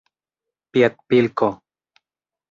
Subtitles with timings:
[0.71, 1.49] piedpilko